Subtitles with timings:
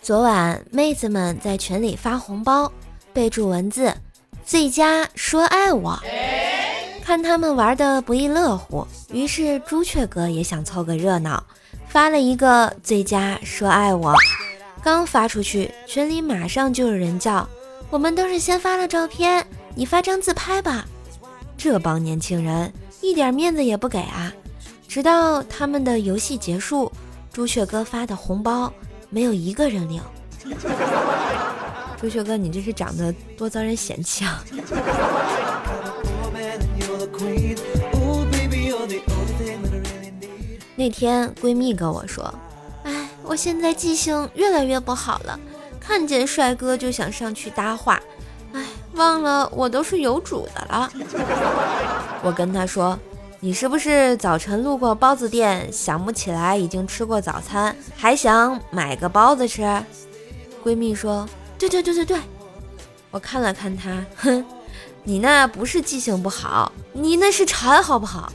[0.00, 2.72] 昨晚妹子们在群里发红包，
[3.12, 3.92] 备注文字
[4.42, 5.98] “最佳说爱我”，
[7.04, 11.44] 看他们玩的不亦乐乎，于是朱雀哥也想凑个热闹，
[11.88, 14.14] 发了一个“最佳说爱我”。
[14.82, 17.46] 刚发出去，群里马上就有人叫
[17.90, 20.86] ：“我们都是先发了照片，你发张自拍吧。”
[21.58, 24.32] 这帮年轻人一点面子也不给啊！
[24.88, 26.90] 直到他们的游戏结束，
[27.30, 28.72] 朱雀哥发的红包。
[29.10, 30.02] 没有一个人领，
[31.98, 34.44] 朱雀哥，你这是长得多遭人嫌弃啊！
[40.76, 42.22] 那天闺蜜跟我说
[42.84, 45.40] ：“哎，我现在记性越来越不好了，
[45.80, 47.98] 看见帅哥就想上去搭话，
[48.52, 48.62] 哎，
[48.92, 50.90] 忘了我都是有主的了。
[52.22, 52.98] ”我跟她说。
[53.40, 59.62] 你是不是早晨路过包子店，想不起来已经吃过早餐，还想买个包子吃？
[60.64, 62.18] 闺蜜说：“对对对对对。”
[63.12, 64.44] 我看了看她，哼，
[65.04, 68.32] 你那不是记性不好，你那是馋，好不好？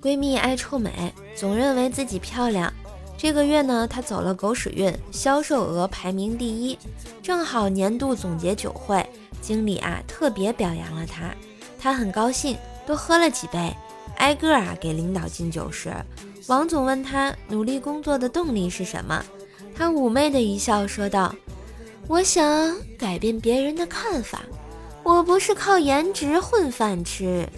[0.00, 2.72] 闺蜜爱臭美，总认为自己漂亮。
[3.18, 6.78] 这个月呢，他走了狗屎运，销售额排名第一。
[7.20, 9.04] 正好年度总结酒会，
[9.42, 11.34] 经理啊特别表扬了他，
[11.80, 13.76] 他很高兴，多喝了几杯，
[14.18, 15.92] 挨个啊给领导敬酒时，
[16.46, 19.20] 王总问他努力工作的动力是什么，
[19.74, 21.34] 他妩媚的一笑说道
[22.06, 24.42] ：“我想改变别人的看法，
[25.02, 27.48] 我不是靠颜值混饭吃，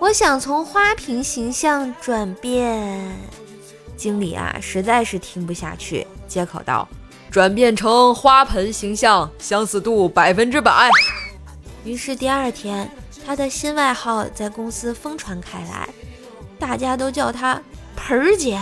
[0.00, 3.00] 我想从花瓶形象转变。”
[3.96, 6.88] 经理啊，实在是听不下去，接口道
[7.30, 10.90] ：“转变成花盆形象，相似度百分之百。”
[11.84, 12.90] 于是第二天，
[13.24, 15.88] 他的新外号在公司疯传开来，
[16.58, 17.60] 大家都叫他
[17.96, 18.58] 盆儿姐。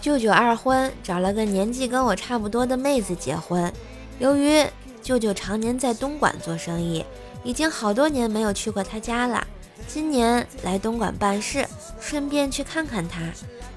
[0.00, 3.70] 舅舅二婚，找了个年纪跟我差不多的妹子结婚。
[4.18, 4.64] 由于
[5.02, 7.04] 舅舅常年在东莞做生意。
[7.44, 9.46] 已经好多年没有去过他家了，
[9.86, 11.66] 今年来东莞办事，
[12.00, 13.20] 顺便去看看他。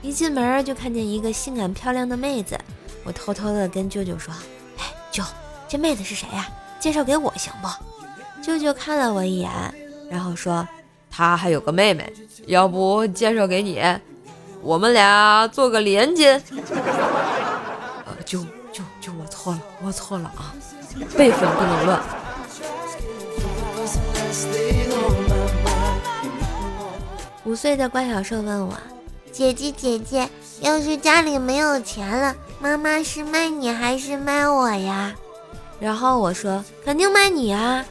[0.01, 2.59] 一进门就看见一个性感漂亮的妹子，
[3.03, 4.33] 我偷偷的跟舅舅说
[4.79, 5.23] ：“哎，舅，
[5.67, 6.49] 这妹子是谁呀？
[6.79, 7.67] 介绍给我行不？”
[8.41, 9.49] 舅舅看了我一眼，
[10.09, 10.67] 然后说
[11.11, 12.11] ：“她还有个妹妹，
[12.47, 13.79] 要不介绍给你，
[14.63, 16.27] 我们俩做个连襟。”
[18.05, 20.55] 呃，舅舅舅，我错了，我错了啊，
[21.15, 22.01] 辈分不能乱。
[27.43, 28.73] 五岁的怪小兽问我
[29.31, 30.29] ：“姐姐姐姐，
[30.59, 35.13] 要是家里没有钱了，妈妈是卖你还是卖我呀？”
[35.79, 37.83] 然后我说：“肯定卖你啊！”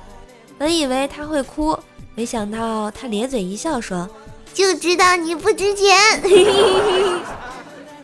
[0.56, 1.76] 本以为他会哭，
[2.14, 4.08] 没想到他咧嘴一笑说
[4.54, 5.96] ：“就知道你不值钱。”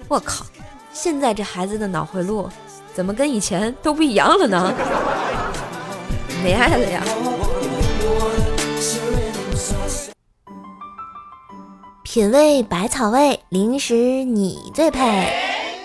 [0.09, 0.45] 我靠！
[0.93, 2.49] 现在这孩子的脑回路
[2.95, 4.75] 怎么跟以前都不一样了呢？
[6.43, 7.03] 没爱了呀！
[12.17, 15.31] 品味百草味零食，你最配！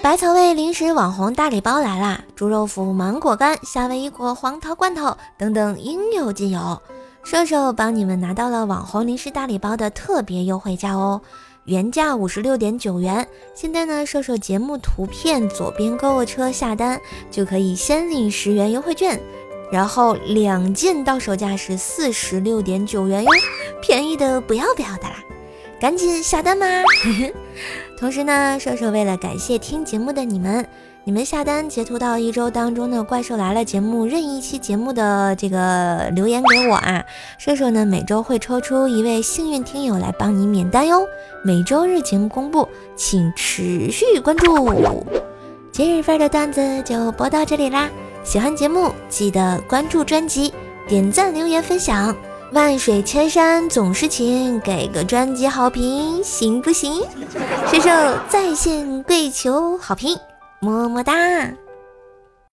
[0.01, 2.23] 百草味零食网红大礼包来啦！
[2.37, 6.81] 猪肉脯、芒果干、夏威夷果、黄桃罐头等等应有尽有。
[7.21, 11.19] 瘦瘦帮你们拿到了网红零食大礼包的特别优惠价哦，
[11.65, 16.97] 原价五十六点九元，现在呢，瘦瘦节目图片左边购物车下单
[17.29, 19.19] 就可以先领十元优惠券，
[19.69, 23.29] 然后两件到手价是四十六点九元哟，
[23.81, 25.17] 便宜的不要不要的啦！
[25.81, 26.67] 赶紧下单吧？
[27.97, 30.63] 同时呢，射手为了感谢听节目的你们，
[31.03, 37.03] 你们下单截图到一周当中的《怪兽来了》节目任意一期节目的这个留言给我啊，
[37.39, 41.01] 射手呢每周会抽出一位幸运听友来帮你免单哟。
[41.43, 45.03] 每周日节目公布，请持续关注。
[45.71, 47.89] 今日份的段子就播到这里啦，
[48.23, 50.53] 喜欢节目记得关注专辑，
[50.87, 52.15] 点赞、留言、分享。
[52.53, 57.01] 万水千山总是情，给个专辑好评行不行？
[57.71, 57.89] 射手
[58.27, 60.17] 在线跪求好评，
[60.59, 61.13] 么么哒。